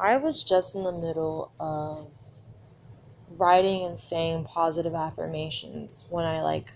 [0.00, 2.08] I was just in the middle of
[3.36, 6.72] writing and saying positive affirmations when I like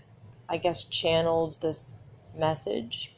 [0.47, 1.97] I guess channeled this
[2.37, 3.15] message.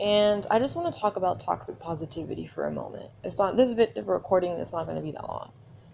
[0.00, 3.10] And I just want to talk about toxic positivity for a moment.
[3.22, 5.50] It's not this bit of recording is not going to be that long,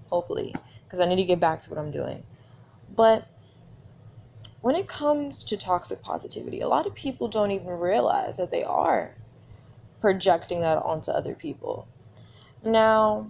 [0.08, 0.54] hopefully,
[0.84, 2.22] because I need to get back to what I'm doing.
[2.94, 3.26] But
[4.60, 8.62] when it comes to toxic positivity, a lot of people don't even realize that they
[8.62, 9.16] are
[10.00, 11.88] projecting that onto other people.
[12.64, 13.28] Now,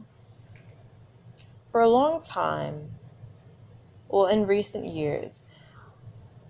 [1.73, 2.91] for a long time,
[4.09, 5.51] well, in recent years,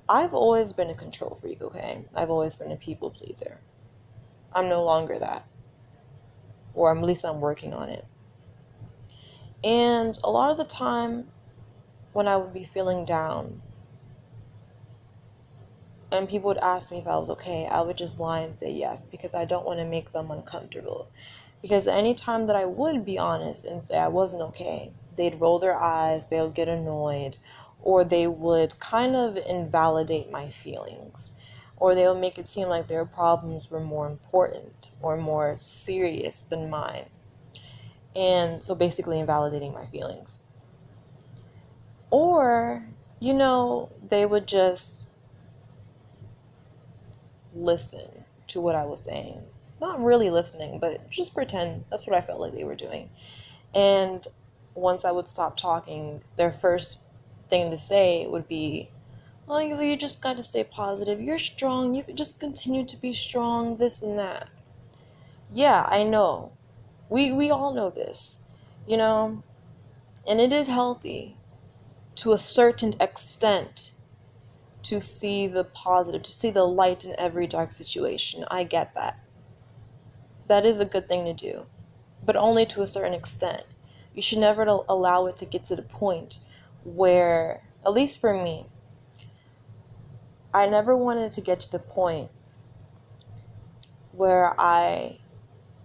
[0.07, 2.05] I've always been a control freak, okay?
[2.15, 3.59] I've always been a people pleaser.
[4.53, 5.47] I'm no longer that.
[6.75, 8.05] Or at least I'm working on it.
[9.65, 11.29] And a lot of the time,
[12.13, 13.63] when I would be feeling down,
[16.13, 18.71] and people would ask me if I was okay, I would just lie and say
[18.71, 21.09] yes because I don't want to make them uncomfortable.
[21.65, 25.59] Because any time that I would be honest and say I wasn't okay, they'd roll
[25.59, 27.39] their eyes, they'll get annoyed,
[27.81, 31.41] or they would kind of invalidate my feelings,
[31.79, 36.69] or they'll make it seem like their problems were more important or more serious than
[36.69, 37.07] mine.
[38.15, 40.41] And so basically invalidating my feelings.
[42.11, 42.87] Or,
[43.21, 45.13] you know, they would just
[47.55, 49.43] listen to what I was saying
[49.85, 51.85] not really listening, but just pretend.
[51.91, 53.11] That's what I felt like they were doing.
[53.75, 54.27] And
[54.75, 57.03] once I would stop talking, their first
[57.51, 58.89] thing to say would be,
[59.47, 61.21] Oh, you, you just got to stay positive.
[61.21, 61.95] You're strong.
[61.95, 64.49] You just continue to be strong, this and that.
[65.53, 66.53] Yeah, I know.
[67.11, 68.43] We, we all know this,
[68.87, 69.43] you know?
[70.27, 71.37] And it is healthy
[72.17, 73.91] to a certain extent
[74.85, 78.47] to see the positive, to see the light in every dark situation.
[78.51, 79.19] I get that
[80.49, 81.67] that is a good thing to do,
[82.25, 83.63] but only to a certain extent.
[84.15, 86.39] You should never allow it to get to the point
[86.85, 88.67] where, at least for me,
[90.53, 92.31] I never wanted to get to the point
[94.13, 95.19] where I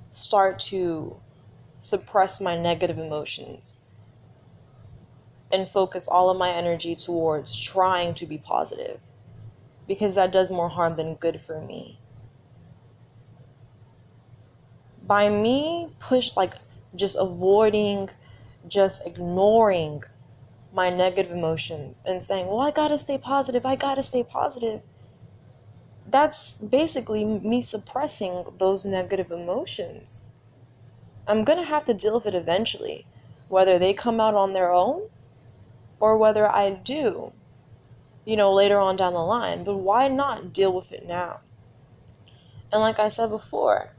[0.10, 1.16] start to
[1.78, 3.88] suppress my negative emotions
[5.52, 9.00] and focus all of my energy towards trying to be positive
[9.88, 11.99] because that does more harm than good for me
[15.10, 16.54] by me push like
[16.96, 18.08] just avoiding
[18.68, 20.04] just ignoring
[20.72, 23.66] my negative emotions and saying well i gotta stay positive.
[23.66, 24.82] I gotta stay positive.
[26.08, 30.28] That's basically me suppressing those negative emotions.
[31.28, 33.06] I'm gonna have to deal with it eventually
[33.48, 35.10] whether they come out on their own
[36.00, 37.32] or whether i do
[38.26, 41.40] you know later on down the line but why not deal with it now?
[42.72, 43.90] And like i said before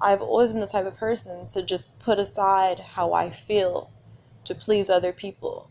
[0.00, 3.90] I've always been the type of person to just put aside how I feel
[4.44, 5.68] to please other people.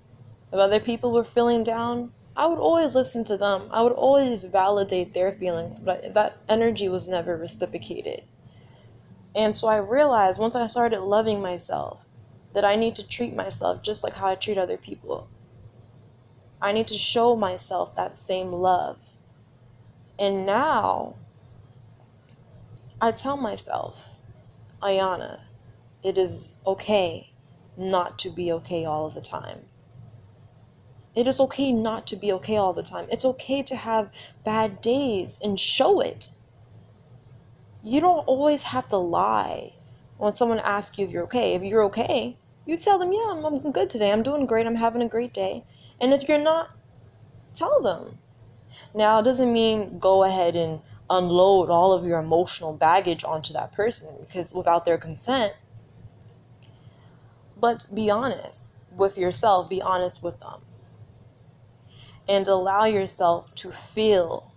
[0.52, 3.70] If other people were feeling down, I would always listen to them.
[3.72, 8.24] I would always validate their feelings, but that energy was never reciprocated.
[9.36, 12.10] And so I realized once I started loving myself
[12.54, 15.28] that I need to treat myself just like how I treat other people.
[16.62, 19.14] I need to show myself that same love.
[20.20, 21.16] And now
[23.00, 24.17] I tell myself,
[24.82, 25.42] Ayana,
[26.04, 27.32] it is okay
[27.76, 29.66] not to be okay all the time.
[31.16, 33.08] It is okay not to be okay all the time.
[33.12, 34.12] It's okay to have
[34.44, 36.30] bad days and show it.
[37.82, 39.74] You don't always have to lie
[40.18, 41.56] when someone asks you if you're okay.
[41.56, 44.12] If you're okay, you tell them, yeah, I'm, I'm good today.
[44.12, 44.68] I'm doing great.
[44.68, 45.64] I'm having a great day.
[46.00, 46.70] And if you're not,
[47.54, 48.20] tell them.
[48.94, 53.72] Now, it doesn't mean go ahead and unload all of your emotional baggage onto that
[53.72, 55.54] person because without their consent.
[57.60, 60.62] But be honest with yourself, be honest with them.
[62.28, 64.52] And allow yourself to feel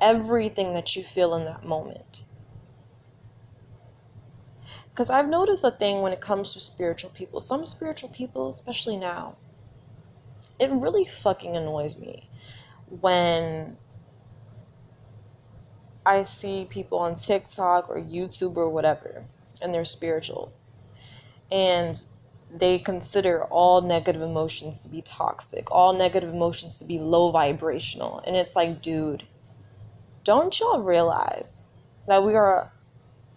[0.00, 2.24] everything that you feel in that moment.
[4.90, 7.40] Because I've noticed a thing when it comes to spiritual people.
[7.40, 9.36] Some spiritual people, especially now,
[10.58, 12.28] it really fucking annoys me
[13.00, 13.76] when
[16.08, 19.24] I see people on TikTok or YouTube or whatever,
[19.60, 20.50] and they're spiritual.
[21.52, 21.94] And
[22.50, 28.22] they consider all negative emotions to be toxic, all negative emotions to be low vibrational.
[28.26, 29.24] And it's like, dude,
[30.24, 31.64] don't y'all realize
[32.06, 32.72] that we are,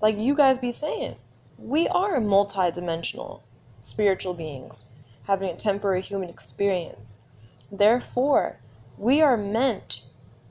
[0.02, 1.18] like you guys be saying,
[1.58, 3.42] we are multidimensional
[3.80, 7.20] spiritual beings having a temporary human experience.
[7.70, 8.60] Therefore,
[8.98, 10.06] we are meant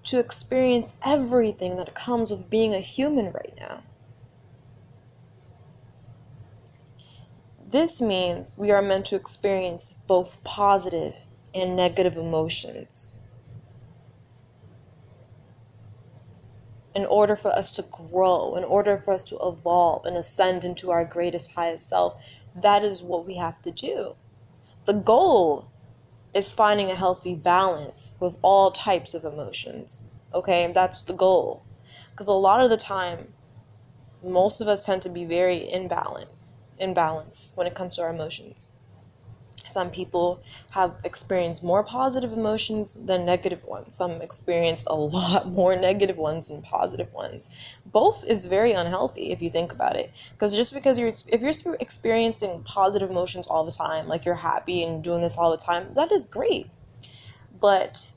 [0.04, 3.82] to experience everything that comes with being a human right now.
[7.70, 11.14] This means we are meant to experience both positive
[11.54, 13.18] and negative emotions.
[16.94, 20.90] In order for us to grow, in order for us to evolve and ascend into
[20.90, 22.20] our greatest, highest self,
[22.56, 24.16] that is what we have to do.
[24.86, 25.69] The goal
[26.34, 30.04] is finding a healthy balance with all types of emotions.
[30.32, 31.62] Okay, that's the goal.
[32.10, 33.32] Because a lot of the time,
[34.22, 36.28] most of us tend to be very imbalanced,
[36.80, 38.70] imbalanced when it comes to our emotions.
[39.70, 40.40] Some people
[40.72, 43.94] have experienced more positive emotions than negative ones.
[43.94, 47.50] Some experience a lot more negative ones than positive ones.
[47.86, 50.10] Both is very unhealthy if you think about it.
[50.32, 54.82] Because just because you're if you're experiencing positive emotions all the time, like you're happy
[54.82, 56.68] and doing this all the time, that is great.
[57.60, 58.10] But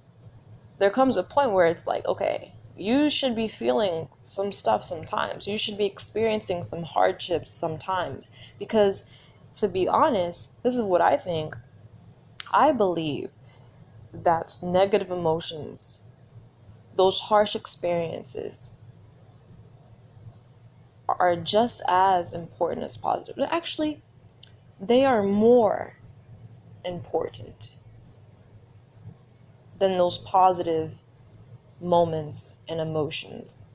[0.80, 5.48] there comes a point where it's like, okay, you should be feeling some stuff sometimes.
[5.48, 9.10] You should be experiencing some hardships sometimes because
[9.54, 11.56] to be honest, this is what I think.
[12.52, 13.30] I believe
[14.14, 16.08] that negative emotions,
[16.96, 18.72] those harsh experiences,
[21.08, 23.36] are just as important as positive.
[23.50, 24.02] Actually,
[24.80, 25.96] they are more
[26.86, 27.78] important
[29.78, 31.02] than those positive
[31.82, 33.68] moments and emotions.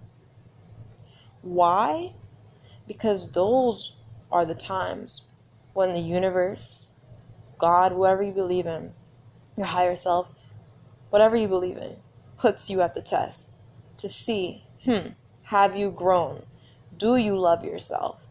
[1.42, 2.12] Why?
[2.86, 3.96] Because those
[4.30, 5.27] are the times
[5.74, 6.88] when the universe,
[7.58, 8.92] God, whoever you believe in,
[9.56, 10.30] your higher self,
[11.10, 11.96] whatever you believe in,
[12.36, 13.54] puts you at the test
[13.98, 15.08] to see, hmm,
[15.42, 16.42] have you grown?
[16.96, 18.26] Do you love yourself?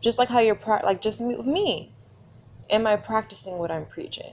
[0.00, 1.92] Just like how you're, like just me,
[2.70, 4.32] am I practicing what I'm preaching?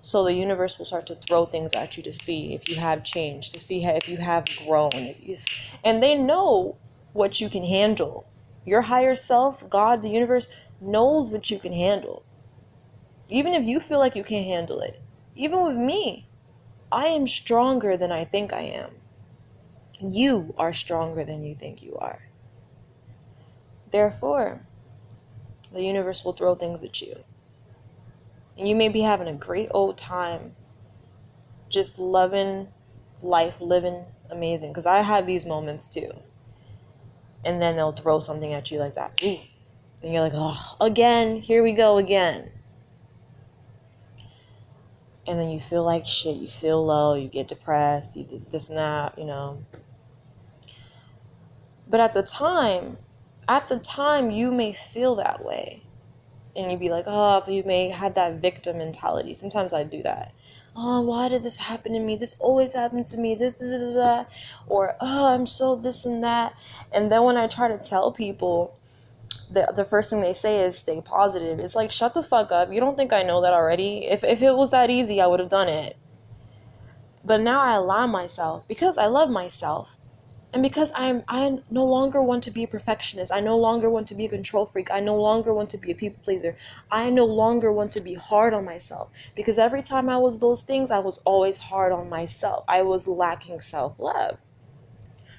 [0.00, 3.04] So the universe will start to throw things at you to see if you have
[3.04, 4.90] changed, to see if you have grown.
[5.84, 6.76] And they know
[7.18, 8.24] what you can handle.
[8.64, 12.22] Your higher self, God, the universe, knows what you can handle.
[13.28, 15.00] Even if you feel like you can't handle it.
[15.34, 16.26] Even with me,
[16.92, 18.92] I am stronger than I think I am.
[20.00, 22.22] You are stronger than you think you are.
[23.90, 24.60] Therefore,
[25.72, 27.16] the universe will throw things at you.
[28.56, 30.54] And you may be having a great old time
[31.68, 32.68] just loving
[33.22, 34.70] life, living amazing.
[34.70, 36.12] Because I have these moments too
[37.44, 39.22] and then they'll throw something at you like that.
[39.22, 39.36] Ooh.
[40.02, 42.50] And you're like, oh, again, here we go again.
[45.26, 48.70] And then you feel like shit, you feel low, you get depressed, you did this
[48.70, 49.64] and that, you know.
[51.88, 52.96] But at the time,
[53.48, 55.82] at the time, you may feel that way.
[56.56, 59.32] And you'd be like, oh, you may have that victim mentality.
[59.32, 60.32] Sometimes I do that
[60.80, 62.14] oh, why did this happen to me?
[62.16, 63.34] This always happens to me.
[63.34, 64.30] This, da, da, da,
[64.68, 66.54] or oh, I'm so this and that.
[66.92, 68.78] And then when I try to tell people,
[69.50, 71.58] the, the first thing they say is stay positive.
[71.58, 72.72] It's like, shut the fuck up.
[72.72, 74.06] You don't think I know that already?
[74.06, 75.96] If, if it was that easy, I would have done it.
[77.24, 79.97] But now I allow myself, because I love myself,
[80.50, 83.30] and because I'm I no longer want to be a perfectionist.
[83.30, 84.90] I no longer want to be a control freak.
[84.90, 86.56] I no longer want to be a people pleaser.
[86.90, 90.62] I no longer want to be hard on myself because every time I was those
[90.62, 92.64] things, I was always hard on myself.
[92.66, 94.38] I was lacking self-love.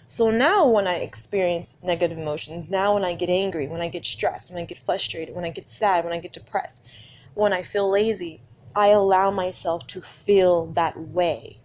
[0.05, 4.05] So now when I experience negative emotions, now when I get angry, when I get
[4.05, 6.87] stressed, when I get frustrated, when I get sad, when I get depressed,
[7.33, 8.41] when I feel lazy,
[8.75, 11.57] I allow myself to feel that way.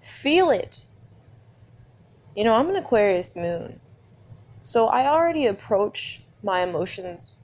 [0.00, 0.84] Feel it
[2.38, 3.80] you know, I'm an Aquarius moon.
[4.62, 7.34] So I already approach my emotions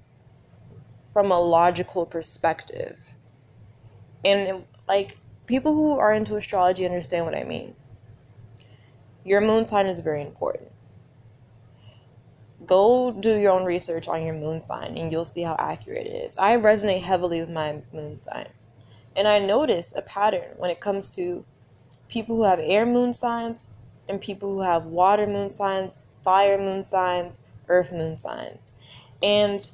[1.12, 2.96] from a logical perspective.
[4.24, 7.74] And like people who are into astrology understand what I mean.
[9.24, 10.70] Your moon sign is very important.
[12.64, 16.24] Go do your own research on your moon sign and you'll see how accurate it
[16.24, 16.38] is.
[16.38, 18.46] I resonate heavily with my moon sign.
[19.16, 21.44] And I notice a pattern when it comes to
[22.08, 23.73] people who have air moon signs
[24.08, 28.74] and people who have water moon signs, fire moon signs, earth moon signs.
[29.22, 29.70] And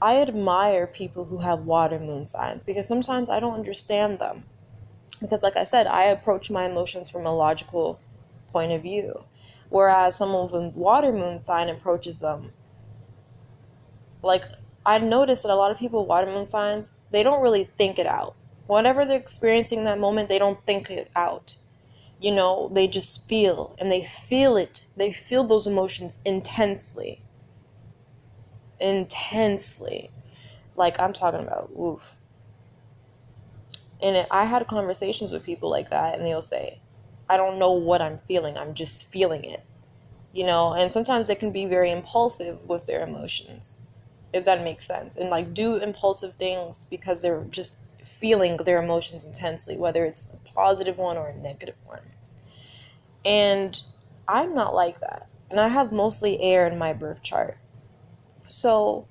[0.00, 4.44] I admire people who have water moon signs because sometimes I don't understand them.
[5.20, 7.98] Because, like I said, I approach my emotions from a logical
[8.48, 9.24] point of view,
[9.68, 12.52] whereas someone with a water moon sign approaches them
[14.22, 14.44] like
[14.84, 18.06] I noticed that a lot of people water moon signs they don't really think it
[18.06, 18.34] out.
[18.66, 21.56] Whatever they're experiencing that moment, they don't think it out
[22.20, 24.86] you know, they just feel and they feel it.
[24.96, 27.22] They feel those emotions intensely.
[28.80, 30.10] Intensely.
[30.76, 32.16] Like I'm talking about, oof.
[34.02, 36.80] And it, I had conversations with people like that, and they'll say,
[37.28, 39.64] I don't know what I'm feeling, I'm just feeling it.
[40.32, 43.88] you know, and sometimes they can be very impulsive with their emotions,
[44.32, 49.24] if that makes sense, and like do impulsive things because they're just feeling their emotions
[49.24, 52.00] intensely, whether it's a positive one or a negative one.
[53.24, 53.80] And
[54.26, 55.28] I'm not like that.
[55.50, 57.56] And I have mostly air in my birth chart.
[58.46, 59.06] So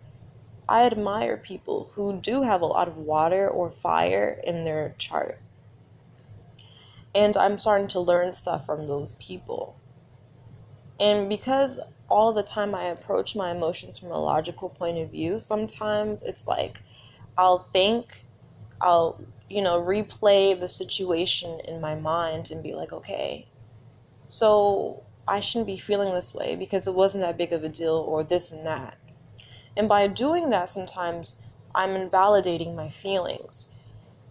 [0.67, 5.39] I admire people who do have a lot of water or fire in their chart.
[7.15, 9.79] And I'm starting to learn stuff from those people.
[10.99, 15.39] And because all the time I approach my emotions from a logical point of view,
[15.39, 16.79] sometimes it's like
[17.37, 18.23] I'll think,
[18.81, 19.19] I'll,
[19.49, 23.47] you know, replay the situation in my mind and be like, okay,
[24.23, 27.95] so I shouldn't be feeling this way because it wasn't that big of a deal
[27.95, 28.97] or this and that.
[29.75, 31.43] And by doing that, sometimes
[31.75, 33.69] I'm invalidating my feelings.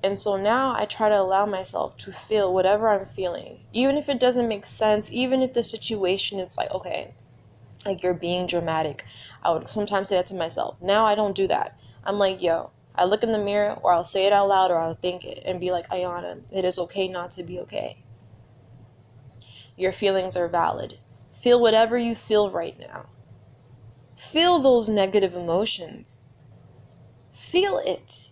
[0.03, 4.09] And so now I try to allow myself to feel whatever I'm feeling, even if
[4.09, 7.15] it doesn't make sense, even if the situation is like, okay,
[7.85, 9.05] like you're being dramatic.
[9.43, 10.81] I would sometimes say that to myself.
[10.83, 11.79] Now I don't do that.
[12.05, 14.79] I'm like, yo, I look in the mirror or I'll say it out loud or
[14.79, 17.99] I'll think it and be like, Ayana, it is okay not to be okay.
[19.77, 20.95] Your feelings are valid.
[21.33, 23.07] Feel whatever you feel right now.
[24.17, 26.31] Feel those negative emotions.
[27.33, 28.31] Feel it.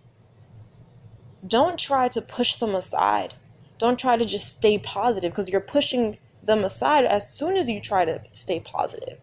[1.47, 3.35] Don't try to push them aside.
[3.77, 7.81] Don't try to just stay positive because you're pushing them aside as soon as you
[7.81, 9.19] try to stay positive.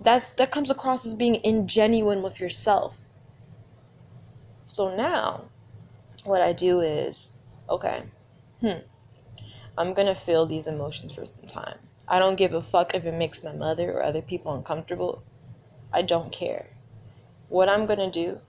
[0.00, 3.00] That's that comes across as being ingenuine with yourself.
[4.66, 5.44] So now
[6.24, 7.38] what I do is,
[7.70, 8.02] okay,
[8.60, 8.80] hmm,
[9.78, 11.78] I'm gonna feel these emotions for some time.
[12.08, 15.22] I don't give a fuck if it makes my mother or other people uncomfortable.
[15.92, 16.66] I don't care.
[17.48, 18.40] What I'm to do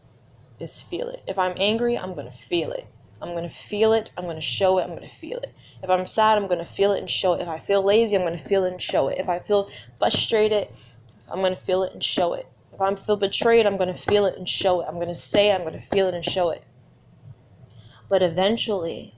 [0.60, 1.22] is feel it.
[1.28, 2.88] If I'm angry, I'm to feel it.
[3.22, 4.10] I'm to feel it.
[4.18, 4.90] I'm to show it.
[4.90, 5.54] I'm to feel it.
[5.84, 7.42] If I'm sad, I'm to feel it and show it.
[7.42, 9.20] If I feel lazy, I'm to feel it and show it.
[9.20, 9.70] If I feel
[10.00, 10.70] frustrated,
[11.32, 12.48] I'm to feel it and show it.
[12.78, 14.86] If I feel betrayed, I'm going to feel it and show it.
[14.88, 15.56] I'm going to say it.
[15.56, 16.64] I'm going to feel it and show it.
[18.08, 19.16] But eventually,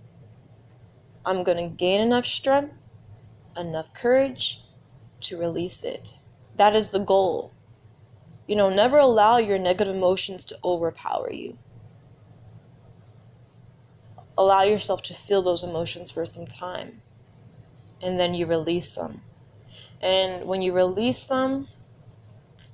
[1.25, 2.73] I'm going to gain enough strength,
[3.57, 4.61] enough courage
[5.21, 6.19] to release it.
[6.55, 7.51] That is the goal.
[8.47, 11.57] You know, never allow your negative emotions to overpower you.
[14.37, 17.01] Allow yourself to feel those emotions for some time.
[18.01, 19.21] And then you release them.
[20.01, 21.67] And when you release them,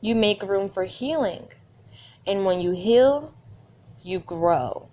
[0.06, 1.50] you make room for healing.
[2.28, 3.34] And when you heal,
[4.04, 4.90] you grow.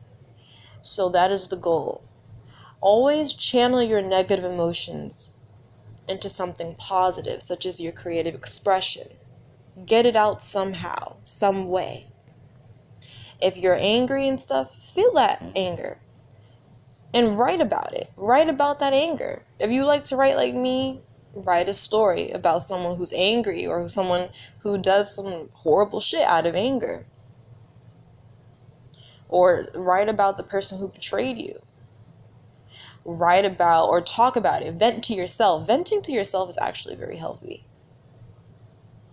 [0.81, 2.03] So that is the goal.
[2.81, 5.35] Always channel your negative emotions
[6.09, 9.09] into something positive, such as your creative expression
[9.87, 12.09] Get it out somehow, some way.
[13.41, 15.99] If you're angry and stuff, feel that anger
[17.15, 18.13] and write about it.
[18.17, 19.43] Write about that anger.
[19.59, 21.01] If you like to write like me,
[21.35, 24.29] write a story about someone who's angry or someone
[24.61, 27.07] who does some horrible shit out of anger.
[29.29, 31.61] Or write about the person who betrayed you.
[33.05, 34.75] Write about or talk about it.
[34.75, 35.67] Vent to yourself.
[35.67, 37.65] Venting to yourself is actually very healthy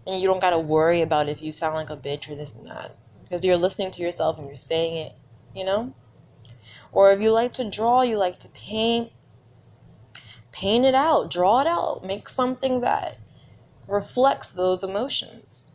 [0.09, 2.55] and you don't got to worry about if you sound like a bitch or this
[2.55, 5.13] and that because you're listening to yourself and you're saying it,
[5.55, 5.93] you know?
[6.91, 9.11] Or if you like to draw, you like to paint,
[10.59, 13.17] paint it out, draw it out, make something that
[13.87, 15.73] reflects those emotions.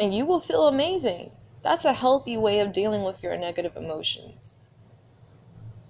[0.00, 1.30] And you will feel amazing.
[1.62, 4.58] That's a healthy way of dealing with your negative emotions.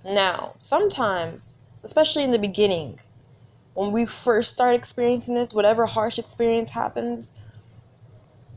[0.04, 2.98] Now, sometimes, especially in the beginning,
[3.74, 7.32] when we first start experiencing this, whatever harsh experience happens,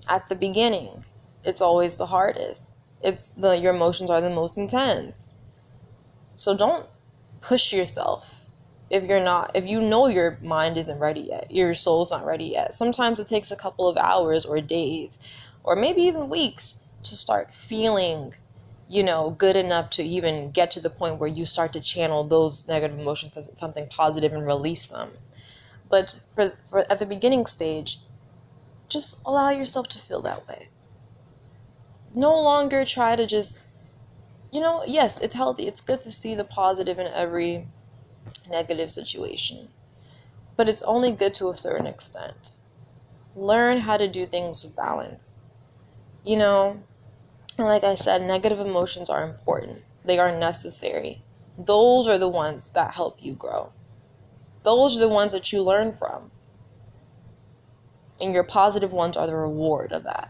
[0.09, 1.03] at the beginning,
[1.43, 2.69] it's always the hardest.
[3.03, 5.37] It's the your emotions are the most intense.
[6.33, 6.87] So don't
[7.39, 8.36] push yourself
[8.89, 12.45] if you're not if you know your mind isn't ready yet, your soul's not ready
[12.45, 12.73] yet.
[12.73, 15.19] Sometimes it takes a couple of hours or days
[15.63, 18.33] or maybe even weeks to start feeling
[18.89, 22.23] you know, good enough to even get to the point where you start to channel
[22.23, 25.11] those negative emotions as something positive and release them.
[25.89, 27.99] But for, for at the beginning stage,
[28.89, 30.69] just allow yourself to feel that way.
[32.15, 33.65] No longer try to just,
[34.51, 35.67] you know, yes, it's healthy.
[35.67, 37.67] It's good to see the positive in every
[38.49, 39.69] negative situation.
[40.55, 42.57] But it's only good to a certain extent.
[43.35, 45.43] Learn how to do things with balance.
[46.23, 46.83] You know,
[47.57, 51.21] like I said, negative emotions are important, they are necessary.
[51.57, 53.71] Those are the ones that help you grow.
[54.63, 56.29] Those are the ones that you learn from.
[58.21, 60.29] And your positive ones are the reward of that.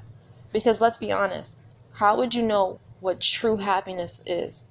[0.53, 1.59] Because let's be honest,
[1.93, 4.66] how would you know what true happiness is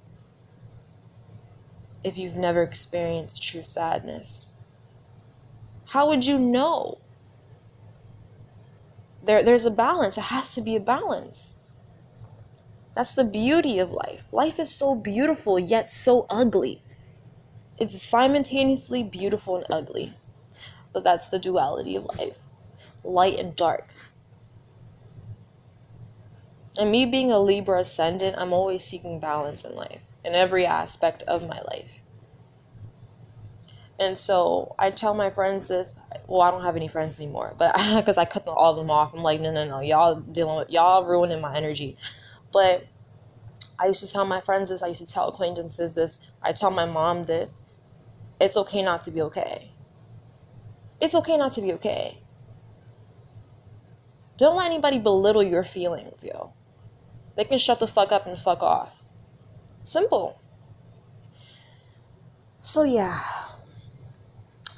[2.03, 4.51] if you've never experienced true sadness?
[5.87, 6.97] How would you know?
[9.27, 10.17] there there's a balance.
[10.17, 11.57] It has to be a balance.
[12.95, 14.27] That's the beauty of life.
[14.31, 16.81] Life is so beautiful yet so ugly.
[17.77, 20.13] It's simultaneously beautiful and ugly.
[20.93, 22.39] But that's the duality of life.
[23.03, 23.93] Light and dark.
[26.79, 31.23] And me being a Libra ascendant, I'm always seeking balance in life, in every aspect
[31.23, 32.01] of my life.
[33.99, 35.99] And so I tell my friends this.
[36.27, 38.91] Well, I don't have any friends anymore, but because I cut them, all of them
[38.91, 41.97] off, I'm like, no, no, no, y'all dealing with y'all ruining my energy.
[42.51, 42.85] But
[43.79, 44.83] I used to tell my friends this.
[44.83, 46.27] I used to tell acquaintances this.
[46.43, 47.63] I tell my mom this.
[48.39, 49.71] It's okay not to be okay.
[50.99, 52.17] It's okay not to be okay.
[54.35, 56.53] Don't let anybody belittle your feelings, yo.
[57.35, 59.06] They can shut the fuck up and fuck off.
[59.87, 60.37] Simple.
[62.59, 63.21] So yeah.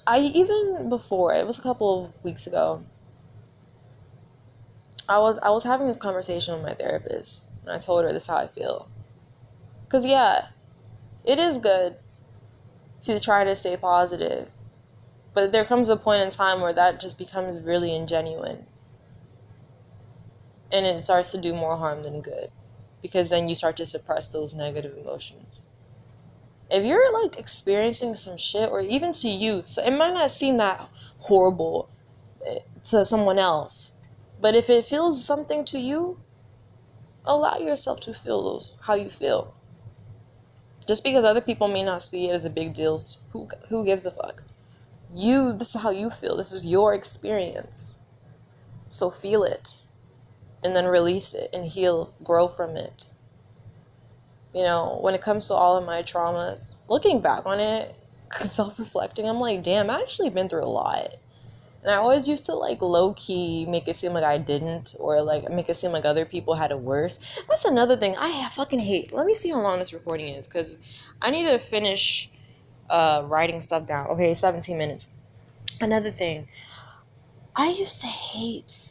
[0.06, 2.84] I even before it was a couple of weeks ago.
[5.08, 8.24] I was I was having this conversation with my therapist, and I told her this
[8.24, 8.88] is how I feel.
[9.89, 10.46] Cause yeah,
[11.24, 11.98] it is good
[13.01, 14.48] to try to stay positive,
[15.34, 18.62] but there comes a point in time where that just becomes really ingenuine,
[20.72, 22.51] and it starts to do more harm than good,
[23.01, 25.68] because then you start to suppress those negative emotions.
[26.70, 30.58] If you're like experiencing some shit or even to you so it might not seem
[30.58, 30.88] that
[31.18, 31.89] horrible
[32.46, 33.98] eh, to someone else
[34.41, 36.20] but if it feels something to you
[37.25, 39.53] allow yourself to feel those how you feel.
[40.88, 43.00] Just because other people may not see it as a big deal
[43.32, 44.44] who, who gives a fuck?
[45.13, 46.38] You this is how you feel.
[46.38, 48.01] This is your experience.
[48.89, 49.84] So feel it
[50.63, 53.12] and then release it and heal grow from it
[54.54, 57.96] you know, when it comes to all of my traumas, looking back on it,
[58.32, 61.16] self reflecting, I'm like, damn, I actually been through a lot.
[61.82, 65.22] And I always used to like low key make it seem like I didn't, or
[65.22, 67.42] like make it seem like other people had it worse.
[67.48, 69.13] That's another thing I fucking hate.
[69.13, 70.78] Let me see how long this recording is, because
[71.22, 72.30] I need to finish
[72.89, 74.08] uh, writing stuff down.
[74.08, 75.13] Okay, 17 minutes.
[75.80, 76.50] Another thing,
[77.56, 78.88] I used to hate.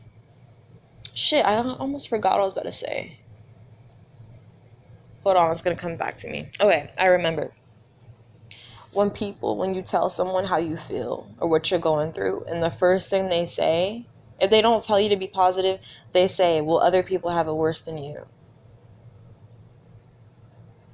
[1.19, 3.19] Shit, I almost forgot what I was about to say.
[5.25, 6.49] Hold on, it's gonna come back to me.
[6.61, 7.53] Okay, I remember.
[8.93, 12.63] When people, when you tell someone how you feel or what you're going through, and
[12.63, 14.07] the first thing they say,
[14.41, 15.81] if they don't tell you to be positive,
[16.13, 18.25] they say, well, other people have it worse than you.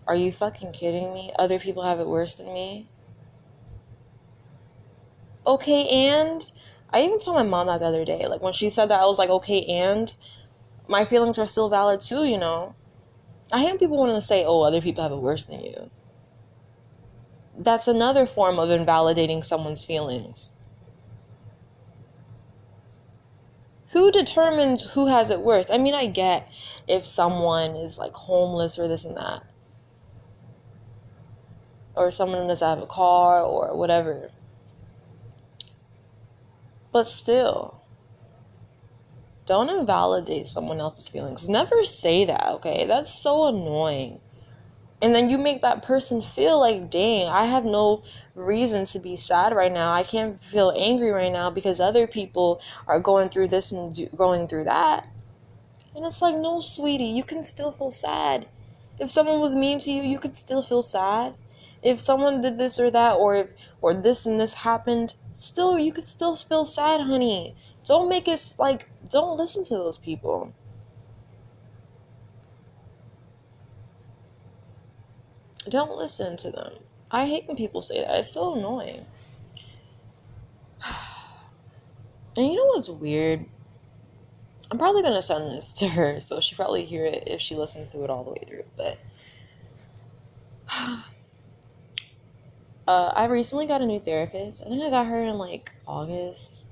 [0.06, 1.34] Are you fucking kidding me?
[1.38, 2.88] Other people have it worse than me?
[5.46, 6.50] Okay, and
[6.94, 8.28] I even told my mom that the other day.
[8.28, 10.14] Like when she said that, I was like, okay, and
[10.86, 12.76] my feelings are still valid too, you know.
[13.52, 15.90] I hate people wanting to say, oh, other people have it worse than you.
[17.58, 20.60] That's another form of invalidating someone's feelings.
[23.88, 25.72] Who determines who has it worse?
[25.72, 26.48] I mean, I get
[26.86, 29.42] if someone is like homeless or this and that,
[31.96, 34.30] or someone doesn't have a car or whatever.
[36.94, 37.80] But still,
[39.46, 41.48] don't invalidate someone else's feelings.
[41.48, 42.86] Never say that, okay?
[42.86, 44.20] That's so annoying.
[45.02, 48.04] And then you make that person feel like, dang, I have no
[48.36, 49.92] reason to be sad right now.
[49.92, 54.08] I can't feel angry right now because other people are going through this and do-
[54.16, 55.04] going through that.
[55.96, 58.46] And it's like, no, sweetie, you can still feel sad.
[59.00, 61.34] If someone was mean to you, you could still feel sad.
[61.82, 63.48] If someone did this or that, or if,
[63.82, 67.54] or this and this happened, still, you could still feel sad, honey.
[67.84, 70.52] Don't make us like, don't listen to those people.
[75.68, 76.72] Don't listen to them.
[77.10, 78.18] I hate when people say that.
[78.18, 79.04] It's so annoying.
[82.36, 83.44] And you know what's weird?
[84.68, 87.92] I'm probably gonna send this to her, so she probably hear it if she listens
[87.92, 88.64] to it all the way through.
[88.76, 88.98] But
[92.86, 94.62] uh, I recently got a new therapist.
[94.64, 96.68] I think I got her in like August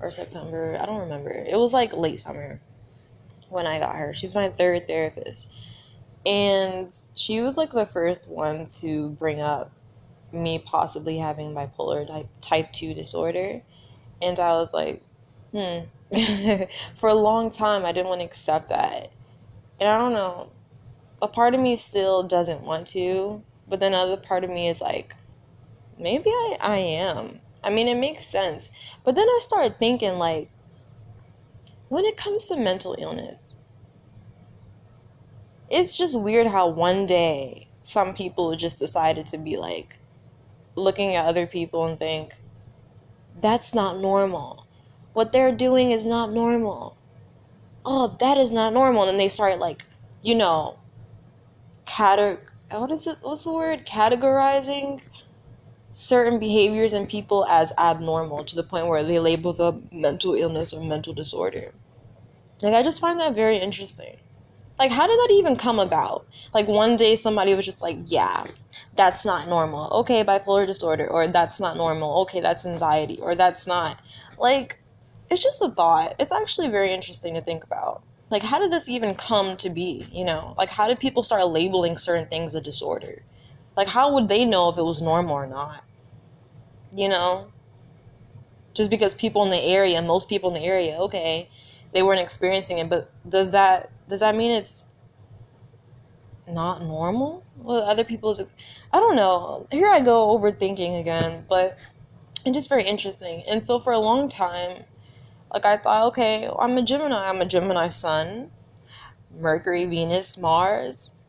[0.00, 0.78] or September.
[0.80, 1.30] I don't remember.
[1.30, 2.60] It was like late summer
[3.48, 4.12] when I got her.
[4.12, 5.52] She's my third therapist.
[6.24, 9.70] And she was like the first one to bring up
[10.32, 13.60] me possibly having bipolar type type 2 disorder.
[14.22, 15.02] And I was like,
[15.52, 15.80] hmm.
[16.96, 19.10] For a long time I didn't want to accept that.
[19.80, 20.50] And I don't know.
[21.20, 24.80] A part of me still doesn't want to, but then another part of me is
[24.80, 25.14] like,
[25.98, 27.40] maybe I, I am.
[27.64, 28.70] I mean, it makes sense.
[29.04, 30.50] But then I started thinking, like,
[31.88, 33.62] when it comes to mental illness,
[35.70, 39.98] it's just weird how one day some people just decided to be like
[40.76, 42.32] looking at other people and think,
[43.40, 44.66] that's not normal.
[45.12, 46.96] what they're doing is not normal.
[47.84, 49.08] Oh, that is not normal.
[49.08, 49.84] And they start like,
[50.22, 50.78] you know,
[51.86, 52.38] categ
[52.78, 53.86] what is it what's the word?
[53.86, 55.00] Categorizing
[55.92, 60.72] certain behaviors in people as abnormal to the point where they label the mental illness
[60.72, 61.72] or mental disorder.
[62.62, 64.16] Like I just find that very interesting.
[64.78, 66.26] Like how did that even come about?
[66.54, 68.44] Like one day somebody was just like, "Yeah,
[68.96, 72.22] that's not normal." Okay, bipolar disorder or that's not normal.
[72.22, 74.00] Okay, that's anxiety or that's not.
[74.38, 74.82] Like
[75.30, 76.14] it's just a thought.
[76.18, 78.02] It's actually very interesting to think about.
[78.32, 80.54] Like how did this even come to be, you know?
[80.58, 83.22] Like how did people start labeling certain things a disorder?
[83.76, 85.84] Like how would they know if it was normal or not?
[86.96, 87.52] You know?
[88.74, 91.48] Just because people in the area, most people in the area, okay,
[91.92, 94.94] they weren't experiencing it but does that does that mean it's
[96.48, 98.40] not normal well other people's
[98.92, 101.78] i don't know here i go overthinking again but
[102.44, 104.84] it's just very interesting and so for a long time
[105.52, 108.50] like i thought okay i'm a gemini i'm a gemini sun
[109.38, 111.20] mercury venus mars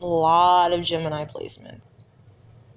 [0.00, 2.04] a lot of gemini placements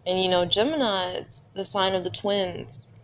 [0.06, 2.95] and you know gemini is the sign of the twins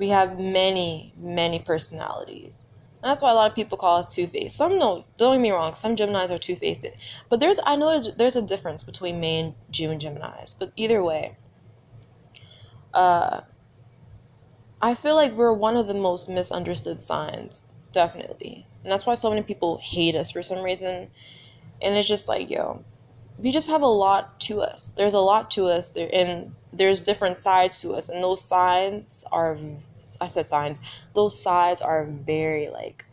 [0.00, 2.74] we have many, many personalities.
[3.02, 4.56] That's why a lot of people call us two faced.
[4.56, 5.74] Some no, don't get me wrong.
[5.74, 6.86] Some Gemini's are two faced,
[7.28, 10.54] but there's I know there's a difference between May and June Gemini's.
[10.54, 11.36] But either way,
[12.92, 13.40] uh,
[14.82, 19.28] I feel like we're one of the most misunderstood signs, definitely, and that's why so
[19.28, 21.08] many people hate us for some reason.
[21.82, 22.84] And it's just like, yo,
[23.38, 24.92] we just have a lot to us.
[24.92, 29.58] There's a lot to us, and there's different sides to us, and those sides are,
[30.20, 30.80] I said signs,
[31.14, 33.04] those sides are very like,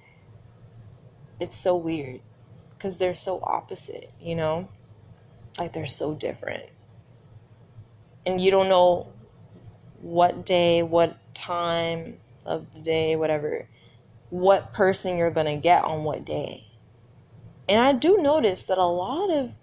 [1.40, 2.22] it's so weird
[2.78, 4.70] because they're so opposite, you know?
[5.58, 6.64] Like they're so different.
[8.26, 9.08] And you don't know
[10.02, 13.68] what day, what time of the day, whatever,
[14.30, 16.64] what person you're going to get on what day.
[17.70, 19.54] And I do notice that a lot of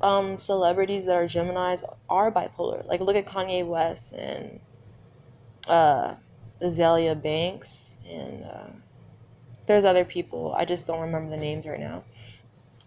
[0.00, 2.86] um, celebrities that are Geminis are bipolar.
[2.86, 4.60] Like look at Kanye West and
[5.68, 6.14] uh,
[6.62, 8.70] Azealia Banks and uh,
[9.66, 10.54] there's other people.
[10.54, 12.04] I just don't remember the names right now.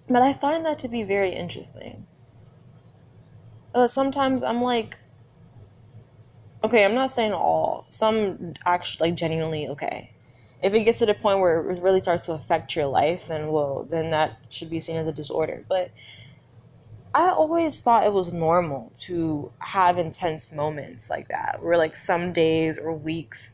[0.09, 2.07] But I find that to be very interesting.
[3.75, 4.97] Uh, sometimes I'm like,
[6.63, 7.85] okay, I'm not saying all.
[7.89, 10.11] Some actually like genuinely okay.
[10.61, 13.51] If it gets to the point where it really starts to affect your life, then
[13.51, 15.63] well, then that should be seen as a disorder.
[15.69, 15.91] But
[17.15, 22.33] I always thought it was normal to have intense moments like that, where like some
[22.33, 23.51] days or weeks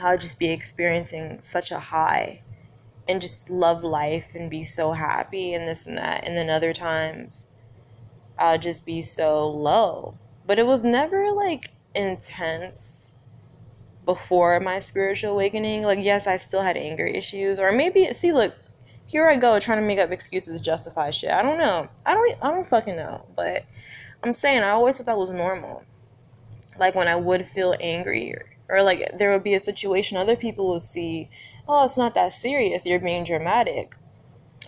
[0.00, 2.42] I would just be experiencing such a high
[3.06, 6.26] and just love life and be so happy and this and that.
[6.26, 7.54] And then other times
[8.38, 10.14] I'd just be so low.
[10.46, 13.12] But it was never like intense
[14.04, 15.82] before my spiritual awakening.
[15.82, 18.54] Like, yes, I still had anger issues, or maybe, see, look,
[19.06, 21.30] here I go trying to make up excuses justify shit.
[21.30, 21.88] I don't know.
[22.06, 23.26] I don't I don't fucking know.
[23.36, 23.64] But
[24.22, 25.82] I'm saying I always thought that was normal.
[26.78, 30.36] Like when I would feel angry or, or like there would be a situation other
[30.36, 31.28] people would see,
[31.68, 32.86] oh, it's not that serious.
[32.86, 33.94] You're being dramatic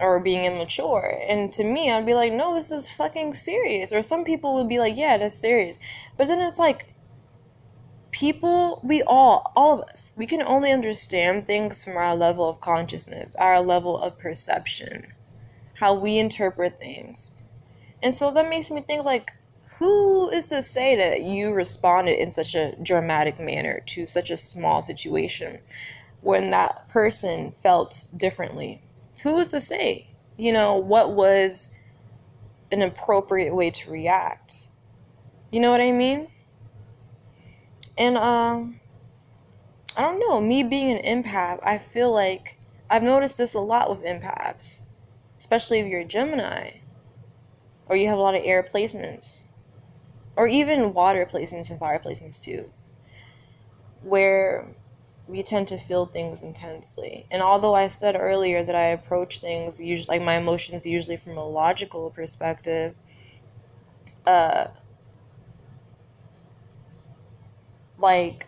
[0.01, 1.19] or being immature.
[1.27, 3.93] And to me, I'd be like, no, this is fucking serious.
[3.93, 5.81] Or some people would be like, yeah, that's serious.
[6.19, 6.87] But then it's like
[8.16, 12.61] people we all all of us we can only understand things from our level of
[12.61, 15.12] consciousness our level of perception
[15.76, 17.35] how we interpret things.
[18.02, 19.33] And so that makes me think like
[19.79, 24.37] who is to say that you responded in such a dramatic manner to such a
[24.37, 25.59] small situation
[26.22, 28.83] when that person felt differently?
[29.22, 31.70] Who is to say you know what was
[32.72, 34.68] an appropriate way to react?
[35.50, 36.29] You know what i mean
[37.99, 38.81] and um,
[39.97, 42.59] I don't know, me being an empath, I feel like
[42.91, 44.83] I've noticed this a lot with empaths,
[45.39, 46.71] especially if you're a Gemini
[47.89, 49.49] or you have a lot of air placements
[50.37, 52.71] or even water placements and fire placements too,
[54.03, 54.67] where
[55.27, 57.27] we tend to feel things intensely.
[57.31, 61.37] And although I said earlier that I approach things usually like my emotions usually from
[61.37, 62.95] a logical perspective,
[64.27, 64.69] uh,
[67.99, 68.47] like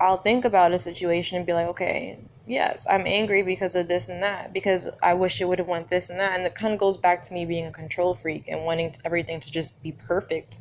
[0.00, 4.08] I'll think about a situation and be like, okay, yes, I'm angry because of this
[4.08, 6.72] and that because I wish it would have went this and that, and it kind
[6.72, 9.92] of goes back to me being a control freak and wanting everything to just be
[9.92, 10.60] perfect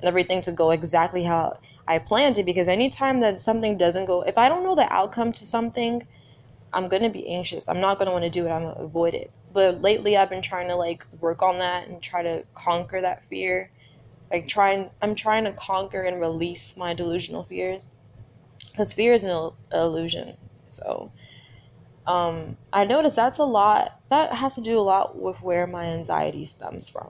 [0.00, 2.46] and everything to go exactly how I planned it.
[2.46, 6.06] Because anytime that something doesn't go, if I don't know the outcome to something,
[6.72, 7.68] I'm gonna be anxious.
[7.68, 8.50] I'm not gonna want to do it.
[8.50, 9.30] I'm gonna avoid it.
[9.52, 13.24] But lately, I've been trying to like work on that and try to conquer that
[13.24, 13.70] fear
[14.30, 17.90] like trying I'm trying to conquer and release my delusional fears
[18.70, 20.36] because fear is an illusion.
[20.66, 21.10] So
[22.06, 24.00] um, I noticed that's a lot.
[24.10, 27.08] That has to do a lot with where my anxiety stems from,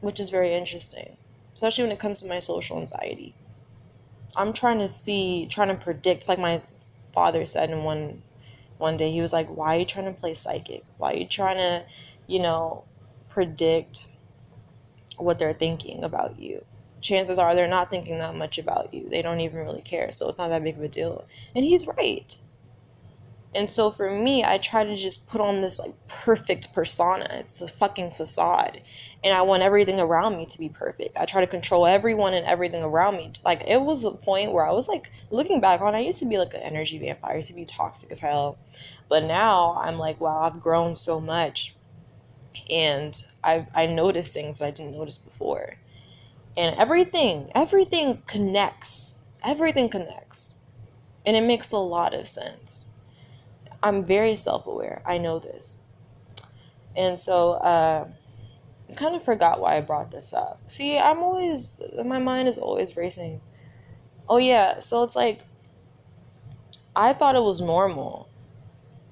[0.00, 1.16] which is very interesting,
[1.54, 3.34] especially when it comes to my social anxiety.
[4.36, 6.62] I'm trying to see, trying to predict, like my
[7.12, 8.22] father said in one
[8.78, 10.84] one day, he was like, "Why are you trying to play psychic?
[10.98, 11.84] Why are you trying to,
[12.26, 12.84] you know,
[13.28, 14.06] predict
[15.22, 16.64] what they're thinking about you?"
[17.00, 19.08] chances are they're not thinking that much about you.
[19.08, 20.10] They don't even really care.
[20.10, 21.24] So it's not that big of a deal.
[21.54, 22.36] And he's right.
[23.52, 27.26] And so for me, I try to just put on this like perfect persona.
[27.32, 28.80] It's a fucking facade.
[29.24, 31.16] And I want everything around me to be perfect.
[31.16, 33.32] I try to control everyone and everything around me.
[33.44, 36.26] Like it was a point where I was like looking back on I used to
[36.26, 37.32] be like an energy vampire.
[37.32, 38.56] I used to be toxic as hell.
[39.08, 41.74] But now I'm like, wow, I've grown so much.
[42.68, 45.76] And I I noticed things that I didn't notice before.
[46.56, 50.58] And everything everything connects everything connects.
[51.26, 52.98] And it makes a lot of sense.
[53.82, 55.02] I'm very self-aware.
[55.06, 55.88] I know this.
[56.96, 58.08] And so uh,
[58.88, 60.60] i kind of forgot why i brought this up.
[60.66, 63.40] See i'm always my mind is always racing.
[64.28, 64.78] Oh yeah.
[64.80, 65.42] So it's like
[66.96, 68.29] i thought it was normal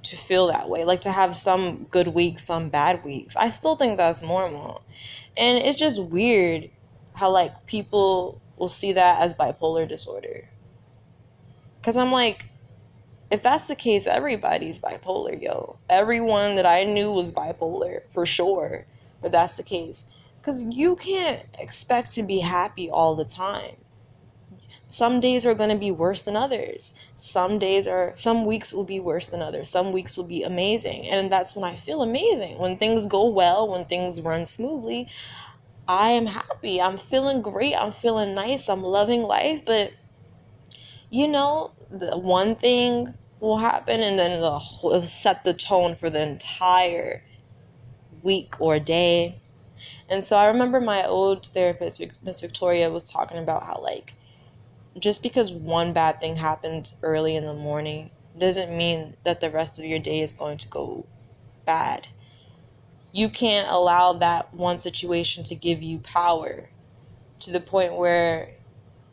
[0.08, 3.76] to feel that way like to have some good weeks some bad weeks i still
[3.76, 4.82] think that's normal
[5.36, 6.68] and it's just weird
[7.14, 10.48] how like people will see that as bipolar disorder.
[11.82, 12.48] Cause I'm like,
[13.30, 15.76] if that's the case, everybody's bipolar, yo.
[15.88, 18.84] Everyone that I knew was bipolar for sure.
[19.20, 20.06] But that's the case.
[20.42, 23.76] Cause you can't expect to be happy all the time.
[24.90, 26.94] Some days are going to be worse than others.
[27.14, 29.68] Some days are, some weeks will be worse than others.
[29.68, 31.06] Some weeks will be amazing.
[31.08, 32.56] And that's when I feel amazing.
[32.58, 35.08] When things go well, when things run smoothly,
[35.86, 36.80] I am happy.
[36.80, 37.74] I'm feeling great.
[37.74, 38.70] I'm feeling nice.
[38.70, 39.62] I'm loving life.
[39.66, 39.92] But,
[41.10, 46.08] you know, the one thing will happen and then the whole, set the tone for
[46.08, 47.22] the entire
[48.22, 49.38] week or day.
[50.08, 54.14] And so I remember my old therapist, Miss Victoria, was talking about how, like,
[55.00, 59.78] just because one bad thing happens early in the morning doesn't mean that the rest
[59.78, 61.06] of your day is going to go
[61.64, 62.08] bad
[63.12, 66.68] you can't allow that one situation to give you power
[67.40, 68.50] to the point where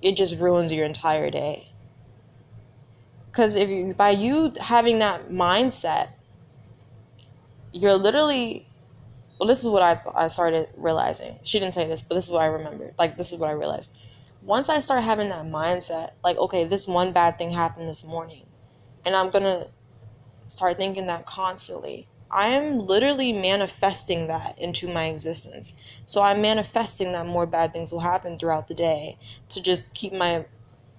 [0.02, 1.68] it just ruins your entire day.
[3.28, 6.10] Because if you, by you having that mindset,
[7.72, 8.68] you're literally,
[9.40, 11.38] well, this is what I, I started realizing.
[11.44, 12.94] She didn't say this, but this is what I remembered.
[12.98, 13.92] Like, this is what I realized.
[14.46, 18.46] Once I start having that mindset, like, okay, this one bad thing happened this morning,
[19.04, 19.68] and I'm gonna
[20.48, 25.74] start thinking that constantly I am literally manifesting that into my existence.
[26.06, 29.18] So I'm manifesting that more bad things will happen throughout the day
[29.50, 30.46] to just keep my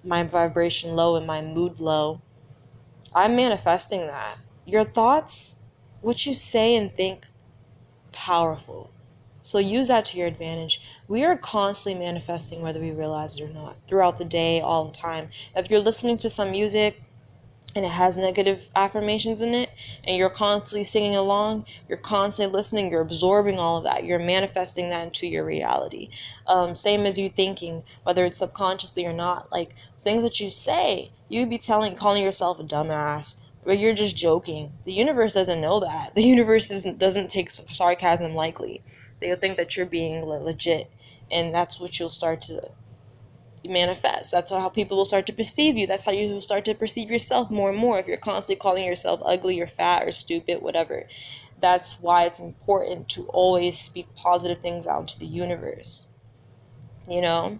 [0.03, 2.21] my vibration low and my mood low.
[3.13, 4.37] I'm manifesting that.
[4.65, 5.57] Your thoughts,
[6.01, 7.27] what you say and think,
[8.11, 8.89] powerful.
[9.47, 10.81] So use that to your advantage.
[11.07, 14.91] We are constantly manifesting whether we realize it or not throughout the day, all the
[14.91, 15.29] time.
[15.55, 17.01] If you're listening to some music,
[17.75, 19.69] and it has negative affirmations in it
[20.03, 24.89] and you're constantly singing along you're constantly listening you're absorbing all of that you're manifesting
[24.89, 26.09] that into your reality
[26.47, 31.11] um, same as you thinking whether it's subconsciously or not like things that you say
[31.29, 35.79] you'd be telling calling yourself a dumbass but you're just joking the universe doesn't know
[35.79, 38.81] that the universe isn't, doesn't take sarcasm lightly
[39.19, 40.89] they'll think that you're being legit
[41.31, 42.71] and that's what you'll start to
[43.65, 44.31] manifest.
[44.31, 45.87] That's how people will start to perceive you.
[45.87, 48.85] That's how you will start to perceive yourself more and more if you're constantly calling
[48.85, 51.07] yourself ugly or fat or stupid, whatever.
[51.59, 56.07] That's why it's important to always speak positive things out into the universe.
[57.09, 57.59] You know?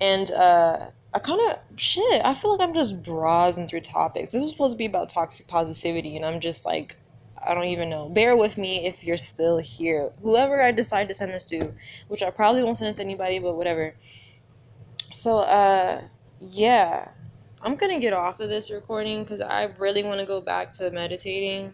[0.00, 2.22] And uh I kind of shit.
[2.24, 4.32] I feel like I'm just browsing through topics.
[4.32, 6.96] This is supposed to be about toxic positivity, and I'm just like,
[7.46, 8.08] I don't even know.
[8.08, 10.12] Bear with me if you're still here.
[10.22, 11.72] Whoever I decide to send this to,
[12.08, 13.94] which I probably won't send it to anybody, but whatever.
[15.12, 16.02] So, uh,
[16.40, 17.10] yeah,
[17.62, 20.90] I'm gonna get off of this recording because I really want to go back to
[20.90, 21.72] meditating.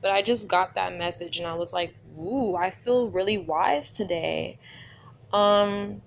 [0.00, 3.90] But I just got that message and I was like, ooh, I feel really wise
[3.90, 4.58] today.
[5.32, 6.00] Um,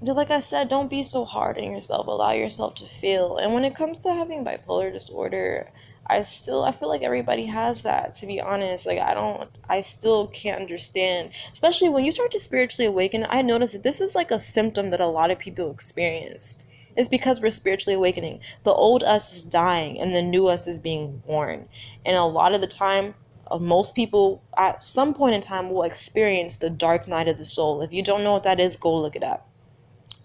[0.00, 2.06] like I said, don't be so hard on yourself.
[2.06, 3.36] Allow yourself to feel.
[3.36, 5.70] And when it comes to having bipolar disorder,
[6.06, 8.86] I still I feel like everybody has that to be honest.
[8.86, 13.42] Like I don't I still can't understand especially when you start to spiritually awaken I
[13.42, 16.64] notice that this is like a symptom that a lot of people experience.
[16.96, 18.40] It's because we're spiritually awakening.
[18.64, 21.68] The old us is dying and the new us is being born.
[22.04, 23.14] And a lot of the time
[23.50, 27.44] uh, most people at some point in time will experience the dark night of the
[27.44, 27.80] soul.
[27.82, 29.48] If you don't know what that is go look it up.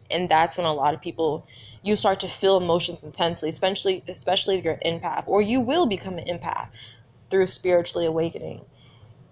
[0.10, 1.46] And that's when a lot of people
[1.88, 5.86] you start to feel emotions intensely, especially especially if you're an empath, or you will
[5.86, 6.70] become an empath
[7.30, 8.62] through spiritually awakening.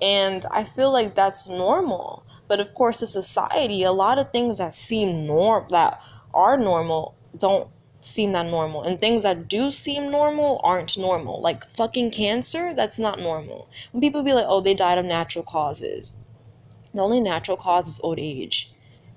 [0.02, 2.24] And I feel like that's normal.
[2.48, 6.02] But of course, in society, a lot of things that seem norm that
[6.34, 7.68] are normal don't
[8.00, 8.84] seem that normal.
[8.84, 11.42] And things that do seem normal aren't normal.
[11.42, 13.68] Like fucking cancer, that's not normal.
[13.92, 16.14] When people be like, oh, they died of natural causes.
[16.94, 18.72] The only natural cause is old age.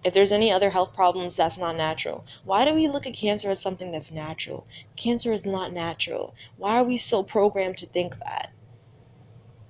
[0.05, 2.25] If there's any other health problems, that's not natural.
[2.45, 4.67] Why do we look at cancer as something that's natural?
[4.97, 6.35] Cancer is not natural.
[6.57, 8.53] Why are we so programmed to think that?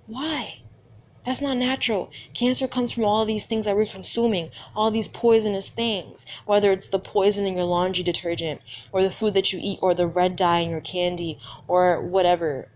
[0.07, 0.61] Why?
[1.25, 2.11] That's not natural.
[2.33, 6.89] Cancer comes from all these things that we're consuming, all these poisonous things, whether it's
[6.89, 8.63] the poison in your laundry detergent,
[8.93, 12.71] or the food that you eat, or the red dye in your candy, or whatever.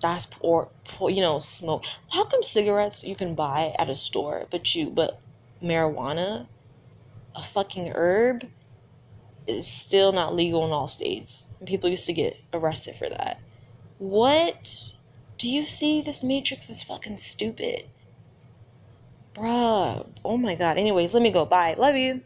[0.00, 1.84] That's or you know smoke.
[2.12, 5.20] How come cigarettes you can buy at a store, but you but
[5.64, 6.46] marijuana,
[7.34, 8.44] a fucking herb,
[9.46, 11.46] is still not legal in all states.
[11.58, 13.40] And people used to get arrested for that.
[13.98, 14.98] What?
[15.38, 17.84] Do you see this Matrix is fucking stupid?
[19.34, 20.06] Bruh.
[20.24, 20.78] Oh my god.
[20.78, 21.44] Anyways, let me go.
[21.44, 21.74] Bye.
[21.76, 22.22] Love you.